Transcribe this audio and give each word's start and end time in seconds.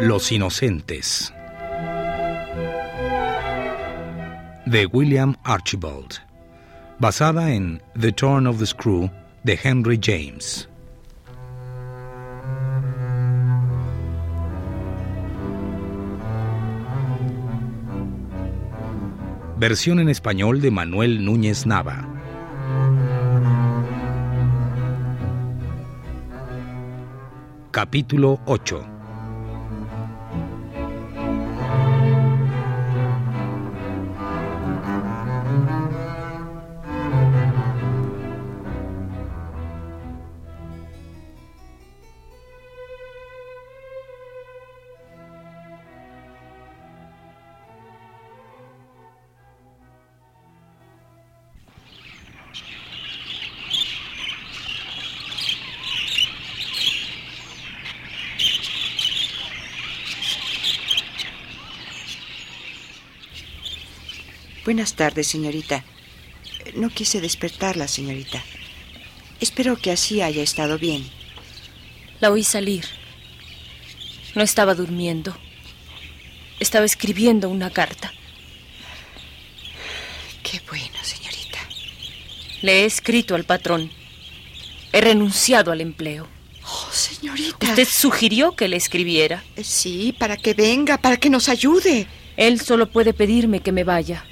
Los 0.00 0.30
Inocentes 0.30 1.34
de 4.64 4.86
William 4.86 5.34
Archibald, 5.42 6.20
basada 7.00 7.52
en 7.52 7.82
The 7.98 8.12
Turn 8.12 8.46
of 8.46 8.60
the 8.60 8.66
Screw 8.66 9.10
de 9.42 9.58
Henry 9.60 9.98
James. 10.00 10.68
Versión 19.56 19.98
en 19.98 20.08
español 20.08 20.60
de 20.60 20.70
Manuel 20.70 21.24
Núñez 21.24 21.66
Nava. 21.66 22.06
Capítulo 27.72 28.38
8 28.46 28.97
Buenas 64.68 64.92
tardes, 64.92 65.26
señorita. 65.26 65.82
No 66.74 66.90
quise 66.90 67.22
despertarla, 67.22 67.88
señorita. 67.88 68.44
Espero 69.40 69.78
que 69.78 69.90
así 69.90 70.20
haya 70.20 70.42
estado 70.42 70.78
bien. 70.78 71.08
La 72.20 72.30
oí 72.30 72.44
salir. 72.44 72.84
No 74.34 74.42
estaba 74.42 74.74
durmiendo. 74.74 75.34
Estaba 76.60 76.84
escribiendo 76.84 77.48
una 77.48 77.70
carta. 77.70 78.12
Qué 80.42 80.60
bueno, 80.68 80.98
señorita. 81.02 81.60
Le 82.60 82.82
he 82.82 82.84
escrito 82.84 83.36
al 83.36 83.44
patrón. 83.44 83.90
He 84.92 85.00
renunciado 85.00 85.72
al 85.72 85.80
empleo. 85.80 86.28
Oh, 86.62 86.90
señorita. 86.92 87.70
Usted 87.70 87.88
sugirió 87.88 88.54
que 88.54 88.68
le 88.68 88.76
escribiera. 88.76 89.42
Sí, 89.62 90.14
para 90.18 90.36
que 90.36 90.52
venga, 90.52 90.98
para 90.98 91.16
que 91.16 91.30
nos 91.30 91.48
ayude. 91.48 92.06
Él 92.36 92.60
solo 92.60 92.90
puede 92.90 93.14
pedirme 93.14 93.60
que 93.60 93.72
me 93.72 93.84
vaya. 93.84 94.26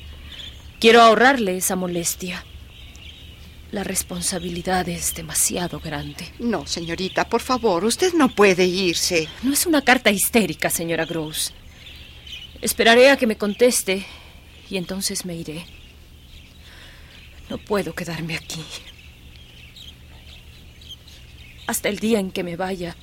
Quiero 0.78 1.00
ahorrarle 1.00 1.56
esa 1.56 1.74
molestia. 1.74 2.44
La 3.72 3.82
responsabilidad 3.82 4.88
es 4.88 5.14
demasiado 5.14 5.80
grande. 5.80 6.28
No, 6.38 6.66
señorita, 6.66 7.28
por 7.28 7.40
favor, 7.40 7.84
usted 7.84 8.12
no 8.12 8.28
puede 8.28 8.66
irse. 8.66 9.28
No 9.42 9.54
es 9.54 9.66
una 9.66 9.82
carta 9.82 10.10
histérica, 10.10 10.68
señora 10.68 11.06
Gross. 11.06 11.54
Esperaré 12.60 13.10
a 13.10 13.16
que 13.16 13.26
me 13.26 13.36
conteste 13.36 14.04
y 14.68 14.76
entonces 14.76 15.24
me 15.24 15.34
iré. 15.34 15.64
No 17.48 17.58
puedo 17.58 17.94
quedarme 17.94 18.36
aquí. 18.36 18.62
Hasta 21.66 21.88
el 21.88 21.98
día 21.98 22.20
en 22.20 22.30
que 22.30 22.44
me 22.44 22.56
vaya, 22.56 22.96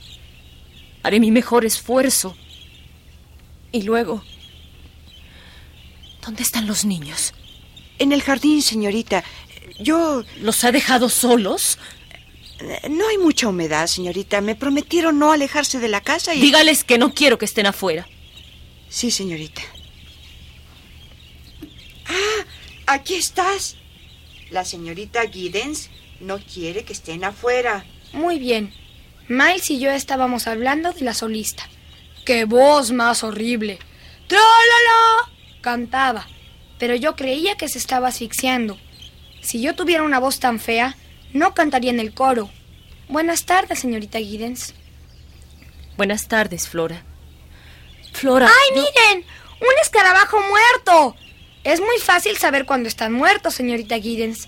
haré 1.02 1.20
mi 1.20 1.32
mejor 1.32 1.66
esfuerzo. 1.66 2.38
Y 3.72 3.82
luego, 3.82 4.24
¿dónde 6.22 6.44
están 6.44 6.68
los 6.68 6.86
niños? 6.86 7.34
En 8.00 8.12
el 8.12 8.22
jardín, 8.22 8.62
señorita. 8.62 9.24
Yo... 9.80 10.24
¿Los 10.42 10.64
ha 10.64 10.72
dejado 10.72 11.10
solos? 11.10 11.78
No 12.90 13.08
hay 13.08 13.18
mucha 13.18 13.48
humedad, 13.48 13.88
señorita. 13.88 14.42
Me 14.42 14.56
prometieron 14.56 15.20
no 15.20 15.32
alejarse 15.32 15.80
de 15.80 15.90
la 15.90 16.02
casa 16.02 16.34
y... 16.34 16.42
Dígales 16.42 16.84
que 16.84 16.98
no 16.98 17.14
quiero 17.14 17.38
que 17.38 17.46
estén 17.46 17.66
afuera. 17.66 18.08
Sí, 18.90 19.12
señorita. 19.12 19.62
Ah, 22.08 22.46
aquí 22.88 23.16
estás. 23.16 23.76
La 24.50 24.66
señorita 24.66 25.28
Giddens 25.30 25.90
no 26.20 26.40
quiere 26.40 26.84
que 26.84 26.94
estén 26.94 27.24
afuera. 27.24 27.86
Muy 28.14 28.40
bien. 28.40 28.74
Miles 29.28 29.70
y 29.72 29.80
yo 29.80 29.92
estábamos 29.92 30.48
hablando 30.48 30.92
de 30.94 31.02
la 31.02 31.14
solista. 31.14 31.68
¡Qué 32.26 32.46
voz 32.46 32.92
más 32.92 33.24
horrible! 33.24 33.80
¡Tralala! 34.28 35.32
Cantaba 35.62 36.28
pero 36.80 36.96
yo 36.96 37.16
creía 37.16 37.56
que 37.56 37.70
se 37.70 37.78
estaba 37.78 38.08
asfixiando. 38.10 38.78
Si 39.42 39.62
yo 39.62 39.76
tuviera 39.76 40.04
una 40.04 40.20
voz 40.20 40.40
tan 40.40 40.60
fea, 40.60 40.96
no 41.34 41.54
cantaría 41.54 41.92
en 41.92 42.00
el 42.00 42.14
coro. 42.14 42.50
Buenas 43.08 43.46
tardes, 43.46 43.80
señorita 43.80 44.20
Giddens. 44.20 44.74
Buenas 45.98 46.28
tardes, 46.28 46.68
Flora. 46.68 47.04
Flora. 48.14 48.48
¡Ay, 48.48 48.82
miren! 48.82 49.26
¡Un 49.60 49.82
escarabajo 49.82 50.38
muerto! 50.40 51.16
Es 51.64 51.80
muy 51.80 51.98
fácil 52.00 52.38
saber 52.38 52.66
cuándo 52.66 52.90
están 52.90 53.14
muertos, 53.14 53.56
señorita 53.56 54.00
Giddens. 54.00 54.48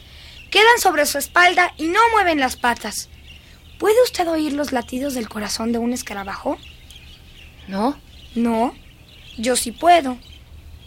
Quedan 0.51 0.79
sobre 0.79 1.05
su 1.05 1.17
espalda 1.17 1.73
y 1.77 1.87
no 1.87 1.99
mueven 2.11 2.39
las 2.39 2.55
patas. 2.55 3.09
¿Puede 3.79 4.01
usted 4.03 4.27
oír 4.27 4.53
los 4.53 4.71
latidos 4.71 5.13
del 5.13 5.29
corazón 5.29 5.71
de 5.71 5.79
un 5.79 5.93
escarabajo? 5.93 6.57
¿No? 7.67 7.99
No. 8.35 8.73
Yo 9.37 9.55
sí 9.55 9.71
puedo. 9.71 10.17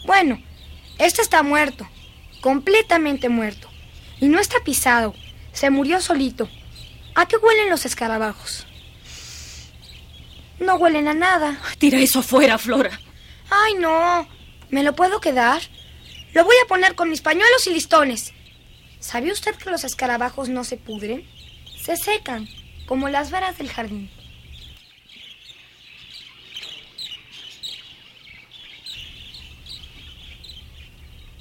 Bueno, 0.05 0.41
este 0.99 1.21
está 1.21 1.43
muerto, 1.43 1.87
completamente 2.41 3.29
muerto. 3.29 3.69
Y 4.19 4.27
no 4.27 4.39
está 4.39 4.57
pisado, 4.63 5.15
se 5.53 5.69
murió 5.69 6.01
solito. 6.01 6.49
¿A 7.15 7.25
qué 7.25 7.37
huelen 7.37 7.69
los 7.69 7.85
escarabajos? 7.85 8.67
No 10.59 10.75
huelen 10.75 11.07
a 11.07 11.13
nada. 11.13 11.57
Tira 11.77 11.99
eso 11.99 12.21
fuera, 12.21 12.57
Flora. 12.57 12.99
Ay, 13.49 13.75
no. 13.75 14.27
¿Me 14.69 14.83
lo 14.83 14.93
puedo 14.93 15.21
quedar? 15.21 15.61
Lo 16.33 16.43
voy 16.43 16.55
a 16.63 16.67
poner 16.67 16.95
con 16.95 17.09
mis 17.09 17.21
pañuelos 17.21 17.65
y 17.67 17.73
listones. 17.73 18.33
¿Sabía 18.99 19.31
usted 19.31 19.55
que 19.55 19.69
los 19.69 19.85
escarabajos 19.85 20.49
no 20.49 20.65
se 20.65 20.75
pudren? 20.75 21.25
Se 21.81 21.95
secan, 21.95 22.47
como 22.85 23.07
las 23.07 23.31
varas 23.31 23.57
del 23.57 23.69
jardín. 23.69 24.11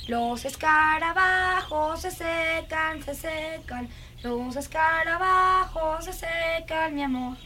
Los 0.09 0.47
escarabajos 0.47 2.01
se 2.01 2.11
secan, 2.11 3.05
se 3.05 3.15
secan. 3.15 3.91
Los 4.23 4.57
escarabajos 4.57 6.07
se 6.07 6.15
secan, 6.15 6.95
mi 6.95 7.03
amor. 7.03 7.37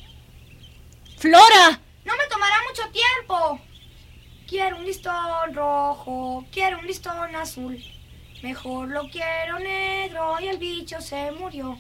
¡Flora! 1.19 1.81
No 2.05 2.17
me 2.17 2.27
tomará 2.31 2.55
mucho 2.69 2.89
tiempo. 2.91 3.59
Quiero 4.47 4.77
un 4.77 4.85
listón 4.85 5.53
rojo, 5.53 6.45
quiero 6.53 6.79
un 6.79 6.87
listón 6.87 7.35
azul. 7.35 7.83
Mejor 8.45 8.91
lo 8.91 9.11
quiero 9.11 9.59
negro 9.59 10.39
y 10.39 10.47
el 10.47 10.59
bicho 10.59 11.01
se 11.01 11.33
murió. 11.33 11.77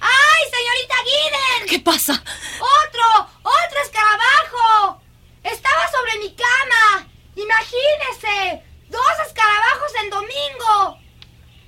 ¡Ay, 0.00 0.42
señorita 0.50 0.94
Guiden! 1.04 1.66
¿Qué 1.66 1.78
pasa? 1.78 2.12
¡Otro! 2.12 3.30
¡Otro 3.42 3.80
escarabajo! 3.82 5.00
Estaba 5.42 5.88
sobre 5.88 6.18
mi 6.18 6.34
cama. 6.34 7.08
Imagínese. 7.36 8.68
¡Dos 8.88 9.02
escarabajos 9.26 9.92
en 10.02 10.10
domingo! 10.10 10.98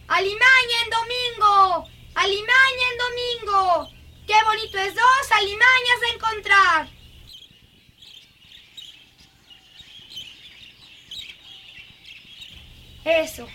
¡Alimaña 0.08 0.76
en 0.84 0.90
domingo! 0.90 1.86
¡Alimaña 2.14 2.84
en 2.92 2.98
domingo! 2.98 3.90
¡Qué 4.26 4.34
bonito 4.44 4.78
es 4.78 4.94
dos 4.94 5.29
alimañas 5.40 6.00
de 6.00 6.08
encontrar! 6.14 6.88
Eso. 13.04 13.46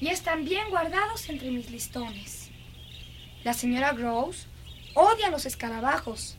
Y 0.00 0.08
están 0.08 0.44
bien 0.44 0.68
guardados 0.70 1.28
entre 1.28 1.50
mis 1.50 1.70
listones. 1.70 2.50
La 3.44 3.54
señora 3.54 3.92
Gross 3.92 4.46
odia 4.94 5.28
a 5.28 5.30
los 5.30 5.46
escarabajos. 5.46 6.36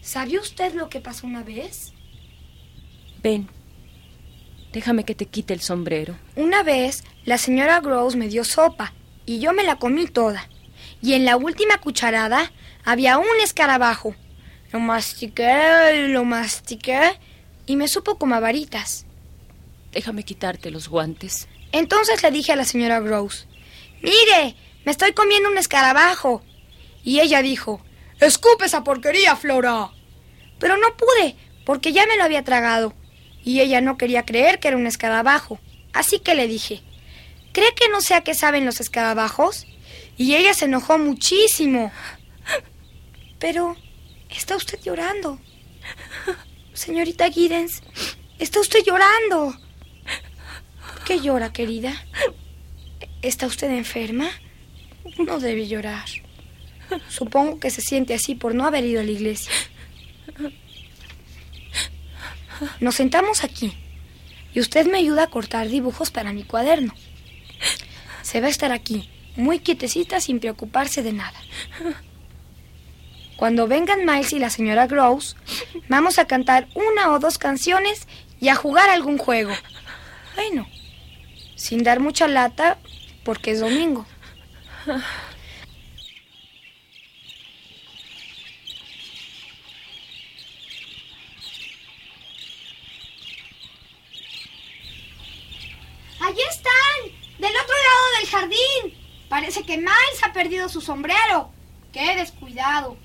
¿Sabe 0.00 0.38
usted 0.38 0.74
lo 0.74 0.88
que 0.88 1.00
pasó 1.00 1.26
una 1.26 1.42
vez? 1.42 1.92
Ven, 3.22 3.48
Déjame 4.76 5.04
que 5.04 5.14
te 5.14 5.24
quite 5.24 5.54
el 5.54 5.62
sombrero. 5.62 6.18
Una 6.34 6.62
vez, 6.62 7.02
la 7.24 7.38
señora 7.38 7.80
Gross 7.80 8.14
me 8.14 8.28
dio 8.28 8.44
sopa 8.44 8.92
y 9.24 9.38
yo 9.38 9.54
me 9.54 9.64
la 9.64 9.76
comí 9.76 10.06
toda. 10.06 10.50
Y 11.00 11.14
en 11.14 11.24
la 11.24 11.38
última 11.38 11.78
cucharada 11.78 12.52
había 12.86 13.18
un 13.18 13.26
escarabajo. 13.42 14.14
Lo 14.72 14.78
mastiqué, 14.80 16.08
lo 16.08 16.24
mastiqué 16.24 17.18
y 17.66 17.76
me 17.76 17.88
supo 17.88 18.16
como 18.16 18.36
a 18.36 18.40
varitas. 18.40 19.04
Déjame 19.92 20.22
quitarte 20.22 20.70
los 20.70 20.88
guantes. 20.88 21.48
Entonces 21.72 22.22
le 22.22 22.30
dije 22.30 22.52
a 22.52 22.56
la 22.56 22.64
señora 22.64 23.00
Gross, 23.00 23.48
mire, 24.02 24.54
me 24.84 24.92
estoy 24.92 25.12
comiendo 25.12 25.50
un 25.50 25.58
escarabajo. 25.58 26.42
Y 27.02 27.20
ella 27.20 27.42
dijo, 27.42 27.80
escupe 28.20 28.66
esa 28.66 28.84
porquería, 28.84 29.34
Flora. 29.34 29.90
Pero 30.58 30.76
no 30.76 30.96
pude, 30.96 31.36
porque 31.64 31.92
ya 31.92 32.06
me 32.06 32.16
lo 32.16 32.22
había 32.22 32.44
tragado, 32.44 32.94
y 33.44 33.60
ella 33.60 33.80
no 33.80 33.98
quería 33.98 34.24
creer 34.24 34.60
que 34.60 34.68
era 34.68 34.76
un 34.76 34.86
escarabajo. 34.86 35.58
Así 35.92 36.20
que 36.20 36.34
le 36.34 36.46
dije, 36.46 36.82
¿cree 37.52 37.74
que 37.74 37.88
no 37.88 38.00
sé 38.00 38.14
a 38.14 38.22
qué 38.22 38.34
saben 38.34 38.64
los 38.64 38.80
escarabajos? 38.80 39.66
Y 40.16 40.34
ella 40.36 40.54
se 40.54 40.66
enojó 40.66 40.98
muchísimo. 40.98 41.92
Pero, 43.38 43.76
está 44.30 44.56
usted 44.56 44.78
llorando. 44.82 45.38
Señorita 46.72 47.30
Giddens, 47.30 47.82
está 48.38 48.60
usted 48.60 48.80
llorando. 48.84 49.58
¿Por 50.94 51.04
qué 51.04 51.20
llora, 51.20 51.52
querida? 51.52 51.92
¿Está 53.22 53.46
usted 53.46 53.70
enferma? 53.70 54.28
No 55.18 55.38
debe 55.38 55.66
llorar. 55.66 56.06
Supongo 57.08 57.58
que 57.58 57.70
se 57.70 57.80
siente 57.80 58.14
así 58.14 58.34
por 58.34 58.54
no 58.54 58.64
haber 58.64 58.84
ido 58.84 59.00
a 59.00 59.04
la 59.04 59.10
iglesia. 59.10 59.52
Nos 62.80 62.94
sentamos 62.94 63.44
aquí 63.44 63.72
y 64.54 64.60
usted 64.60 64.86
me 64.86 64.98
ayuda 64.98 65.24
a 65.24 65.30
cortar 65.30 65.68
dibujos 65.68 66.10
para 66.10 66.32
mi 66.32 66.44
cuaderno. 66.44 66.94
Se 68.22 68.40
va 68.40 68.46
a 68.46 68.50
estar 68.50 68.72
aquí, 68.72 69.08
muy 69.36 69.58
quietecita, 69.58 70.20
sin 70.20 70.40
preocuparse 70.40 71.02
de 71.02 71.12
nada. 71.12 71.38
Cuando 73.36 73.66
vengan 73.68 74.06
Miles 74.06 74.32
y 74.32 74.38
la 74.38 74.48
señora 74.48 74.86
Grouse, 74.86 75.36
vamos 75.88 76.18
a 76.18 76.26
cantar 76.26 76.68
una 76.74 77.12
o 77.12 77.18
dos 77.18 77.36
canciones 77.36 78.08
y 78.40 78.48
a 78.48 78.54
jugar 78.54 78.88
algún 78.88 79.18
juego. 79.18 79.52
Bueno, 80.34 80.66
sin 81.54 81.82
dar 81.82 82.00
mucha 82.00 82.28
lata, 82.28 82.78
porque 83.24 83.50
es 83.50 83.60
domingo. 83.60 84.06
¡Allí 96.20 96.40
están! 96.50 96.72
¡Del 97.38 97.52
otro 97.54 97.74
lado 97.74 98.18
del 98.18 98.28
jardín! 98.30 98.94
Parece 99.28 99.62
que 99.64 99.76
Miles 99.76 100.22
ha 100.22 100.32
perdido 100.32 100.70
su 100.70 100.80
sombrero. 100.80 101.50
¡Qué 101.92 102.16
descuidado! 102.16 102.96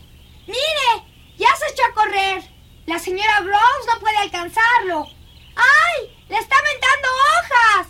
¡Mire! 0.47 1.05
¡Ya 1.37 1.47
se 1.55 1.73
echó 1.73 1.83
a 1.85 1.93
correr! 1.93 2.43
La 2.85 2.99
señora 2.99 3.39
Rose 3.39 3.87
no 3.87 3.99
puede 3.99 4.17
alcanzarlo. 4.17 5.07
¡Ay! 5.55 6.09
¡Le 6.29 6.37
está 6.37 6.55
aventando 6.57 7.07
hojas! 7.31 7.87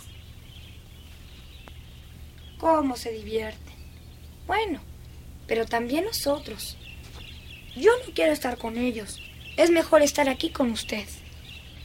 ¿Cómo 2.58 2.96
se 2.96 3.10
divierte? 3.12 3.72
Bueno, 4.46 4.80
pero 5.46 5.66
también 5.66 6.04
nosotros. 6.04 6.76
Yo 7.74 7.90
no 8.06 8.14
quiero 8.14 8.32
estar 8.32 8.58
con 8.58 8.76
ellos. 8.76 9.20
Es 9.56 9.70
mejor 9.70 10.02
estar 10.02 10.28
aquí 10.28 10.50
con 10.50 10.70
usted. 10.70 11.06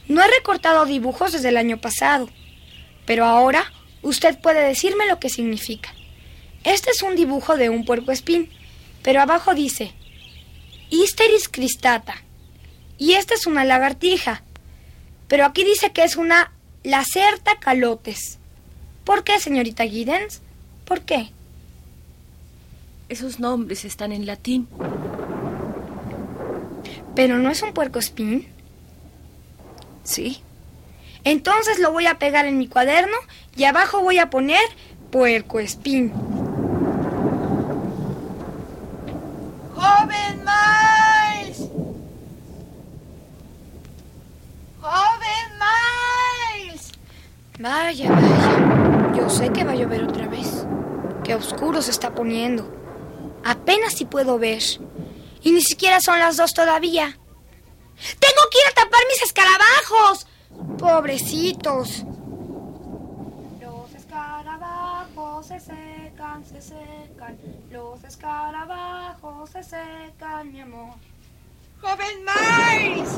No 0.06 0.22
he 0.22 0.28
recortado 0.28 0.86
dibujos 0.86 1.32
desde 1.32 1.48
el 1.48 1.56
año 1.56 1.80
pasado, 1.80 2.28
pero 3.06 3.24
ahora 3.24 3.72
usted 4.02 4.38
puede 4.40 4.60
decirme 4.60 5.06
lo 5.06 5.18
que 5.18 5.28
significa. 5.28 5.94
Este 6.64 6.90
es 6.90 7.02
un 7.02 7.16
dibujo 7.16 7.56
de 7.56 7.68
un 7.70 7.84
puerco 7.84 8.12
espín, 8.12 8.50
pero 9.02 9.20
abajo 9.20 9.54
dice 9.54 9.94
Isteris 10.90 11.48
cristata. 11.48 12.16
Y 12.96 13.14
esta 13.14 13.34
es 13.34 13.46
una 13.46 13.64
lagartija. 13.64 14.42
Pero 15.28 15.44
aquí 15.44 15.64
dice 15.64 15.92
que 15.92 16.04
es 16.04 16.16
una 16.16 16.52
Lacerta 16.84 17.58
calotes. 17.58 18.38
¿Por 19.04 19.24
qué, 19.24 19.40
señorita 19.40 19.84
Giddens? 19.84 20.42
¿Por 20.84 21.02
qué? 21.02 21.32
Esos 23.08 23.40
nombres 23.40 23.84
están 23.84 24.12
en 24.12 24.26
latín. 24.26 24.68
¿Pero 27.14 27.38
no 27.38 27.50
es 27.50 27.62
un 27.62 27.72
puerco 27.72 27.98
espín? 27.98 28.48
Sí. 30.04 30.42
Entonces 31.24 31.78
lo 31.78 31.92
voy 31.92 32.06
a 32.06 32.18
pegar 32.18 32.46
en 32.46 32.58
mi 32.58 32.68
cuaderno 32.68 33.16
y 33.56 33.64
abajo 33.64 34.00
voy 34.00 34.18
a 34.18 34.30
poner 34.30 34.62
puerco 35.10 35.58
espín. 35.58 36.12
¡Joven 39.74 40.44
Miles! 40.44 41.58
¡Joven 44.80 45.48
Miles! 45.58 46.92
Vaya, 47.58 48.10
vaya. 48.10 49.12
Yo 49.16 49.28
sé 49.28 49.50
que 49.50 49.64
va 49.64 49.72
a 49.72 49.74
llover 49.74 50.04
otra 50.04 50.28
vez. 50.28 50.64
Qué 51.24 51.34
oscuro 51.34 51.82
se 51.82 51.90
está 51.90 52.14
poniendo. 52.14 52.72
Apenas 53.44 53.94
si 53.94 54.04
puedo 54.04 54.38
ver. 54.38 54.62
Y 55.42 55.50
ni 55.50 55.60
siquiera 55.60 56.00
son 56.00 56.20
las 56.20 56.36
dos 56.36 56.54
todavía. 56.54 57.18
¡Tengo 58.20 58.42
que 58.50 58.58
ir 58.58 58.66
a 58.70 58.74
tapar 58.74 59.00
mis 59.08 59.22
escarabajos! 59.22 60.26
Pobrecitos. 60.78 62.04
Los 63.60 63.92
escarabajos 63.92 65.46
se 65.46 65.58
secan, 65.58 66.44
se 66.44 66.62
secan. 66.62 67.38
Los 67.72 68.04
escarabajos 68.04 69.50
se 69.50 69.64
secan, 69.64 70.52
mi 70.52 70.60
amor. 70.60 70.94
¡Joven 71.80 72.24
Miles! 72.24 73.10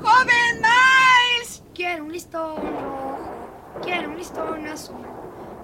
¡Joven 0.00 0.56
Miles! 0.56 0.81
Quiero 1.82 2.04
un 2.04 2.12
listón 2.12 2.56
rojo, 2.58 3.18
quiero 3.82 4.10
un 4.10 4.16
listón 4.16 4.68
azul. 4.68 5.04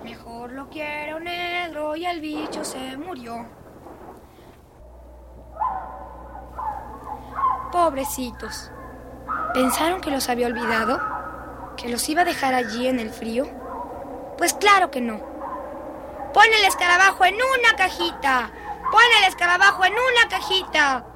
Mejor 0.02 0.50
lo 0.50 0.68
quiero 0.68 1.20
negro 1.20 1.94
y 1.94 2.06
el 2.06 2.20
bicho 2.20 2.64
se 2.64 2.96
murió. 2.96 3.46
Pobrecitos. 7.70 8.72
¿Pensaron 9.54 10.00
que 10.00 10.10
los 10.10 10.28
había 10.28 10.48
olvidado? 10.48 11.00
¿Que 11.76 11.88
los 11.88 12.08
iba 12.08 12.22
a 12.22 12.24
dejar 12.24 12.52
allí 12.52 12.88
en 12.88 12.98
el 12.98 13.10
frío? 13.10 13.44
Pues 14.36 14.54
claro 14.54 14.90
que 14.90 15.00
no. 15.00 15.20
Pon 16.34 16.46
el 16.58 16.64
escarabajo 16.64 17.26
en 17.26 17.36
una 17.36 17.76
cajita. 17.76 18.50
Pon 18.90 19.02
el 19.20 19.28
escarabajo 19.28 19.84
en 19.84 19.92
una 19.92 20.28
cajita. 20.28 21.07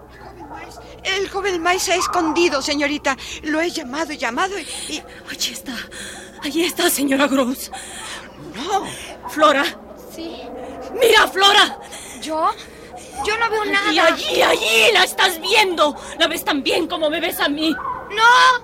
El 1.05 1.29
joven 1.29 1.63
Miles 1.63 1.83
se 1.83 1.93
ha 1.93 1.97
escondido, 1.97 2.63
señorita. 2.63 3.17
Lo 3.43 3.61
he 3.61 3.71
llamado 3.71 4.13
y 4.13 4.17
llamado 4.19 4.59
y... 4.59 4.63
y- 4.89 5.03
Allí 5.31 5.53
está. 5.53 5.75
Allí 6.43 6.65
está, 6.65 6.89
señora 6.91 7.27
Gross. 7.29 7.71
No. 8.55 8.87
Flora. 9.29 9.65
Sí. 10.15 10.43
Mira, 11.01 11.27
Flora. 11.29 11.79
¿Yo? 12.21 12.51
Yo 13.25 13.37
no 13.39 13.51
veo 13.51 13.65
Y 13.65 13.71
nada. 13.71 14.07
allí, 14.15 14.43
allí 14.43 14.93
la 14.93 15.05
estás 15.05 15.41
viendo. 15.41 15.97
La 16.19 16.27
ves 16.29 16.45
tan 16.45 16.63
bien 16.63 16.87
como 16.87 17.09
me 17.11 17.21
ves 17.21 17.41
a 17.41 17.49
mí. 17.49 17.71
¡No! 17.71 18.59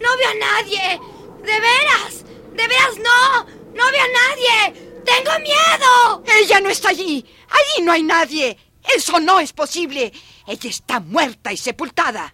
¡No 0.00 0.16
veo 0.16 0.30
a 0.30 0.34
nadie! 0.34 1.00
¡De 1.42 1.60
veras! 1.60 2.24
¡De 2.52 2.66
veras 2.68 2.96
no! 2.98 3.44
¡No 3.74 3.90
veo 3.90 4.02
a 4.02 4.28
nadie! 4.28 4.82
¡Tengo 5.04 5.38
miedo! 5.40 6.22
Ella 6.40 6.60
no 6.60 6.68
está 6.68 6.90
allí. 6.90 7.24
Allí 7.48 7.84
no 7.84 7.92
hay 7.92 8.02
nadie. 8.02 8.58
Eso 8.94 9.18
no 9.20 9.40
es 9.40 9.52
posible. 9.52 10.12
Ella 10.46 10.70
está 10.70 11.00
muerta 11.00 11.52
y 11.52 11.56
sepultada. 11.56 12.32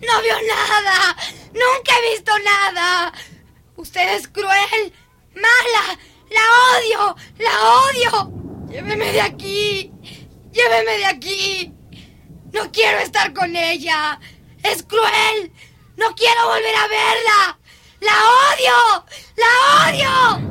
¡No 0.00 0.22
veo 0.22 0.36
nada! 0.48 1.16
¡Nunca 1.52 1.92
he 1.98 2.12
visto 2.12 2.32
nada! 2.38 3.12
Usted 3.76 4.14
es 4.16 4.28
cruel, 4.28 4.92
mala, 5.34 5.98
la 6.30 6.42
odio, 6.76 7.16
la 7.38 7.52
odio. 7.80 8.32
Lléveme 8.68 9.12
de 9.12 9.20
aquí, 9.20 9.92
lléveme 10.52 10.98
de 10.98 11.06
aquí. 11.06 11.74
No 12.52 12.70
quiero 12.72 12.98
estar 12.98 13.32
con 13.32 13.54
ella. 13.54 14.18
Es 14.62 14.82
cruel. 14.82 15.52
No 15.96 16.14
quiero 16.14 16.46
volver 16.46 16.74
a 16.74 16.88
verla. 16.88 17.58
La 18.00 18.12
odio, 18.52 19.04
la 19.36 19.88
odio. 19.88 20.49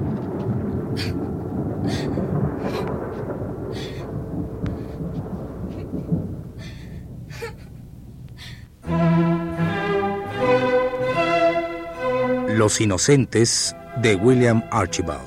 Los 12.60 12.82
Inocentes 12.82 13.74
de 14.02 14.18
William 14.18 14.66
Archibald. 14.70 15.22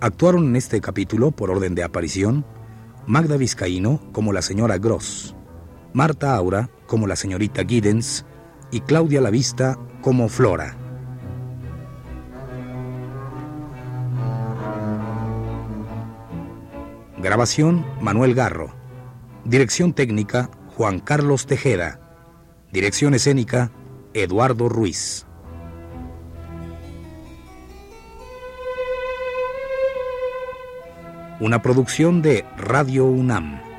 Actuaron 0.00 0.46
en 0.46 0.54
este 0.54 0.80
capítulo, 0.80 1.32
por 1.32 1.50
orden 1.50 1.74
de 1.74 1.82
aparición, 1.82 2.44
Magda 3.08 3.36
Vizcaíno 3.36 4.00
como 4.12 4.32
la 4.32 4.42
señora 4.42 4.78
Gross, 4.78 5.34
Marta 5.92 6.36
Aura 6.36 6.70
como 6.86 7.08
la 7.08 7.16
señorita 7.16 7.64
Giddens 7.64 8.24
y 8.70 8.82
Claudia 8.82 9.20
Lavista 9.20 9.76
como 10.00 10.28
Flora. 10.28 10.79
Grabación 17.22 17.84
Manuel 18.00 18.34
Garro. 18.34 18.74
Dirección 19.44 19.92
técnica 19.92 20.50
Juan 20.74 21.00
Carlos 21.00 21.46
Tejeda. 21.46 22.00
Dirección 22.72 23.12
escénica 23.12 23.70
Eduardo 24.14 24.70
Ruiz. 24.70 25.26
Una 31.40 31.60
producción 31.60 32.22
de 32.22 32.46
Radio 32.56 33.04
UNAM. 33.04 33.69